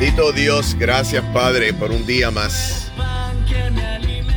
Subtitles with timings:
[0.00, 2.90] Bendito Dios, gracias Padre por un día más.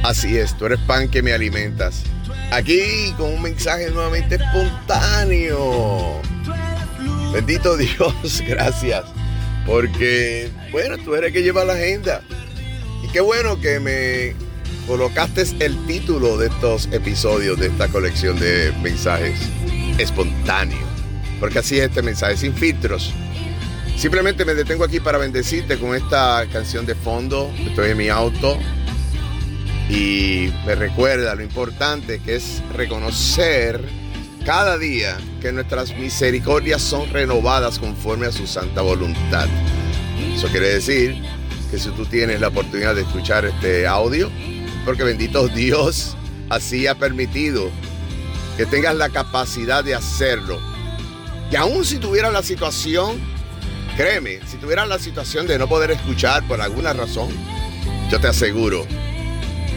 [0.03, 2.03] Así es, tú eres pan que me alimentas.
[2.51, 6.21] Aquí con un mensaje nuevamente espontáneo.
[7.31, 9.05] Bendito Dios, gracias.
[9.65, 12.21] Porque, bueno, tú eres el que lleva la agenda.
[13.01, 14.35] Y qué bueno que me
[14.85, 19.39] colocaste el título de estos episodios, de esta colección de mensajes
[19.97, 20.83] espontáneos.
[21.39, 23.13] Porque así es este mensaje, sin filtros
[23.97, 27.53] Simplemente me detengo aquí para bendecirte con esta canción de fondo.
[27.65, 28.57] Estoy en mi auto
[29.89, 33.81] y me recuerda lo importante que es reconocer
[34.45, 39.47] cada día que nuestras misericordias son renovadas conforme a su santa voluntad.
[40.35, 41.15] Eso quiere decir
[41.71, 44.29] que si tú tienes la oportunidad de escuchar este audio,
[44.83, 46.17] porque bendito Dios
[46.49, 47.71] así ha permitido
[48.57, 50.59] que tengas la capacidad de hacerlo.
[51.51, 53.32] Y aún si tuviera la situación
[53.95, 57.29] Créeme, si tuvieras la situación de no poder escuchar por alguna razón,
[58.09, 58.87] yo te aseguro,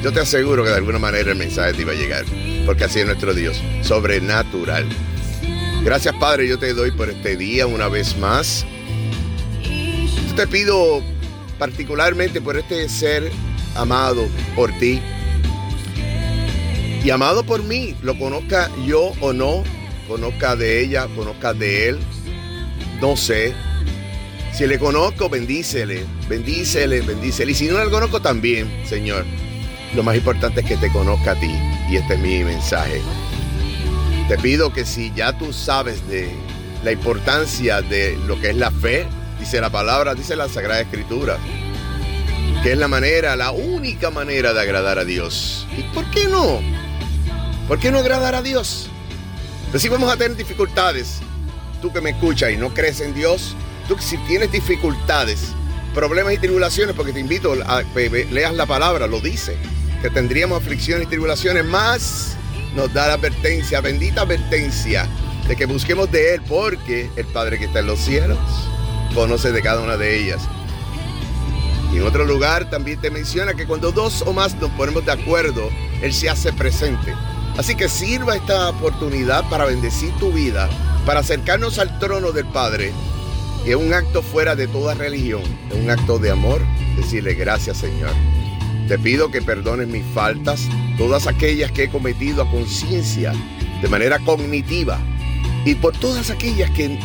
[0.03, 2.25] yo te aseguro que de alguna manera el mensaje te iba a llegar,
[2.65, 4.87] porque así es nuestro Dios, sobrenatural.
[5.85, 8.65] Gracias Padre, yo te doy por este día una vez más.
[10.29, 11.03] Yo te pido
[11.59, 13.31] particularmente por este ser
[13.75, 15.01] amado por ti
[17.05, 19.63] y amado por mí, lo conozca yo o no,
[20.09, 21.99] conozca de ella, conozca de él,
[23.01, 23.55] no sé,
[24.57, 27.53] si le conozco, bendícele, bendícele, bendícele.
[27.53, 29.27] Y si no le conozco también, Señor,
[29.95, 31.55] lo más importante es que te conozca a ti.
[31.91, 33.03] Y este es mi mensaje.
[34.29, 36.31] Te pido que si ya tú sabes de
[36.83, 39.07] la importancia de lo que es la fe,
[39.39, 41.37] dice la palabra, dice la Sagrada Escritura,
[42.63, 45.67] que es la manera, la única manera de agradar a Dios.
[45.77, 46.63] ¿Y por qué no?
[47.69, 48.89] ¿Por qué no agradar a Dios?
[49.71, 51.19] Pues si vamos a tener dificultades,
[51.83, 53.55] tú que me escuchas y no crees en Dios,
[53.87, 55.53] tú si tienes dificultades,
[55.95, 59.57] problemas y tribulaciones, porque te invito a que leas la palabra, lo dice,
[60.03, 62.37] que tendríamos aflicciones y tribulaciones, más
[62.75, 65.09] nos da la advertencia, bendita advertencia,
[65.49, 68.39] de que busquemos de Él, porque el Padre que está en los cielos
[69.15, 70.43] conoce de cada una de ellas.
[71.93, 75.13] Y en otro lugar también te menciona que cuando dos o más nos ponemos de
[75.13, 75.71] acuerdo,
[76.03, 77.15] Él se hace presente.
[77.57, 80.69] Así que sirva esta oportunidad para bendecir tu vida,
[81.07, 82.93] para acercarnos al trono del Padre
[83.67, 86.61] es un acto fuera de toda religión, es un acto de amor,
[86.97, 88.13] decirle gracias Señor.
[88.87, 93.33] Te pido que perdones mis faltas, todas aquellas que he cometido a conciencia,
[93.83, 95.01] de manera cognitiva,
[95.65, 96.97] y por todas aquellas que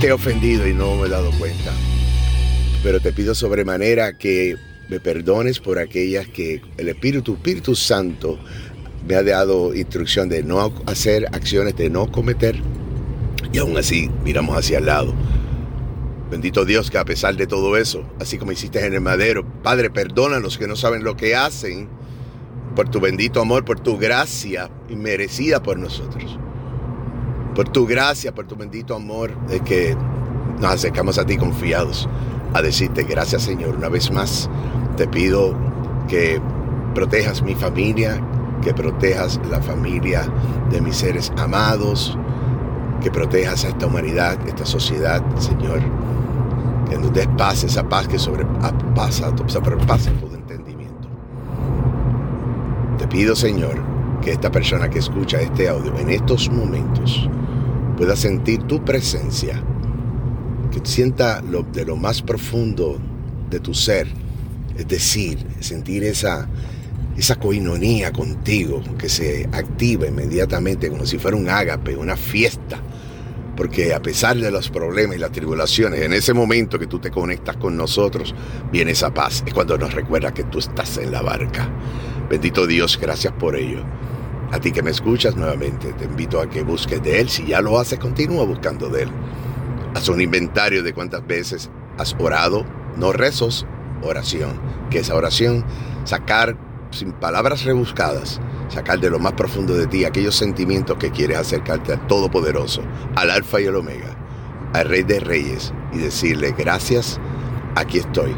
[0.00, 1.72] te he ofendido y no me he dado cuenta.
[2.82, 4.56] Pero te pido sobremanera que
[4.90, 8.38] me perdones por aquellas que el Espíritu, Espíritu Santo,
[9.06, 12.60] me ha dado instrucción de no hacer acciones, de no cometer
[13.52, 15.14] y aún así miramos hacia el lado.
[16.30, 19.90] Bendito Dios que a pesar de todo eso, así como hiciste en el madero, Padre,
[20.42, 21.88] los que no saben lo que hacen,
[22.76, 26.38] por tu bendito amor, por tu gracia inmerecida por nosotros.
[27.54, 29.96] Por tu gracia, por tu bendito amor, de que
[30.60, 32.08] nos acercamos a ti confiados
[32.54, 33.76] a decirte gracias Señor.
[33.76, 34.50] Una vez más,
[34.96, 35.56] te pido
[36.08, 36.40] que
[36.94, 38.20] protejas mi familia,
[38.62, 40.28] que protejas la familia
[40.70, 42.18] de mis seres amados,
[43.00, 45.80] que protejas a esta humanidad, esta sociedad, Señor.
[46.88, 51.08] Que nos des paz, esa paz que sobrepasa, sobrepasa todo entendimiento.
[52.98, 53.78] Te pido, Señor,
[54.22, 57.28] que esta persona que escucha este audio en estos momentos
[57.96, 59.62] pueda sentir tu presencia,
[60.72, 62.98] que sienta de lo más profundo
[63.50, 64.08] de tu ser,
[64.76, 66.48] es decir, sentir esa,
[67.16, 72.80] esa coinonía contigo que se activa inmediatamente como si fuera un ágape, una fiesta
[73.58, 77.10] porque a pesar de los problemas y las tribulaciones, en ese momento que tú te
[77.10, 78.32] conectas con nosotros,
[78.70, 79.42] viene esa paz.
[79.44, 81.68] Es cuando nos recuerda que tú estás en la barca.
[82.30, 83.82] Bendito Dios, gracias por ello.
[84.52, 87.28] A ti que me escuchas nuevamente, te invito a que busques de Él.
[87.28, 89.10] Si ya lo haces, continúa buscando de Él.
[89.92, 91.68] Haz un inventario de cuántas veces
[91.98, 92.64] has orado,
[92.96, 93.66] no rezos,
[94.02, 94.52] oración.
[94.88, 95.64] Que esa oración,
[96.04, 96.56] sacar
[96.92, 101.92] sin palabras rebuscadas, sacar de lo más profundo de ti aquellos sentimientos que quieres acercarte
[101.92, 102.82] al Todopoderoso,
[103.16, 104.16] al Alfa y el Omega,
[104.74, 107.18] al Rey de Reyes, y decirle, gracias,
[107.74, 108.34] aquí estoy.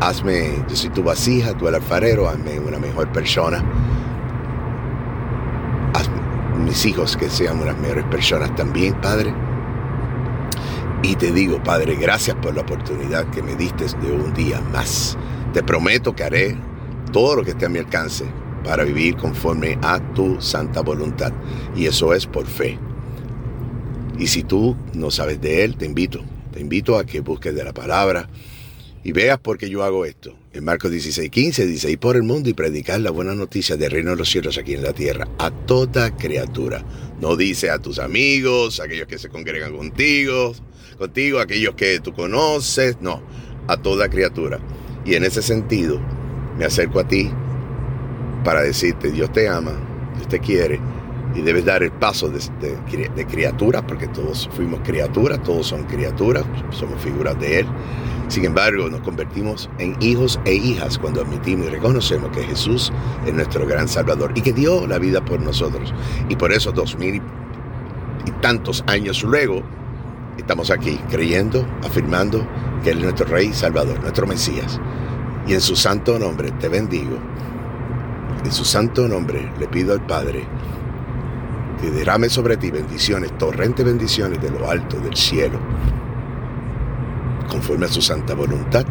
[0.00, 3.62] Hazme, yo soy tu vasija, tú el alfarero, hazme una mejor persona.
[5.94, 6.08] Haz
[6.64, 9.34] mis hijos que sean unas mejores personas también, Padre.
[11.02, 15.18] Y te digo, Padre, gracias por la oportunidad que me diste de un día más.
[15.52, 16.58] Te prometo que haré
[17.12, 18.26] todo lo que esté a mi alcance
[18.64, 21.32] para vivir conforme a tu santa voluntad.
[21.76, 22.78] Y eso es por fe.
[24.18, 26.22] Y si tú no sabes de Él, te invito
[26.52, 28.28] Te invito a que busques de la palabra
[29.02, 30.36] y veas por qué yo hago esto.
[30.52, 33.90] En Marcos 16, 15 dice, y por el mundo y predicar la buena noticia del
[33.90, 36.84] reino de los cielos aquí en la tierra, a toda criatura.
[37.20, 40.52] No dice a tus amigos, aquellos que se congregan contigo,
[40.98, 43.22] contigo, aquellos que tú conoces, no,
[43.68, 44.60] a toda criatura.
[45.06, 45.98] Y en ese sentido,
[46.58, 47.30] me acerco a ti
[48.44, 49.72] para decirte, Dios te ama,
[50.16, 50.80] Dios te quiere,
[51.34, 52.40] y debes dar el paso de,
[53.14, 57.66] de, criatura, porque todos fuimos criaturas, todos son criaturas, somos figuras de Él.
[58.28, 62.92] Sin embargo, nos convertimos en hijos e hijas cuando admitimos y reconocemos que Jesús
[63.26, 65.92] es nuestro gran Salvador y que dio la vida por nosotros.
[66.28, 67.20] Y por eso, dos mil
[68.26, 69.62] y tantos años luego,
[70.36, 72.46] estamos aquí creyendo, afirmando
[72.84, 74.80] que Él es nuestro Rey Salvador, nuestro Mesías.
[75.46, 77.18] Y en su santo nombre te bendigo.
[78.44, 80.44] En su santo nombre le pido al Padre
[81.80, 85.58] que derrame sobre ti bendiciones, torrente bendiciones de lo alto del cielo,
[87.48, 88.84] conforme a su santa voluntad,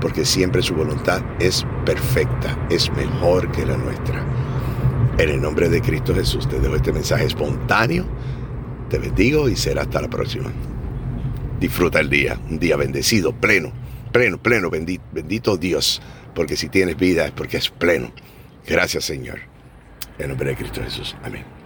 [0.00, 4.24] porque siempre su voluntad es perfecta, es mejor que la nuestra.
[5.18, 8.04] En el nombre de Cristo Jesús te dejo este mensaje espontáneo,
[8.88, 10.50] te bendigo y será hasta la próxima.
[11.58, 13.72] Disfruta el día, un día bendecido, pleno,
[14.12, 16.00] pleno, pleno, bendito, bendito Dios,
[16.34, 18.12] porque si tienes vida es porque es pleno.
[18.68, 19.40] Gracias Señor.
[20.18, 21.16] En nombre de Cristo Jesús.
[21.22, 21.57] Amén.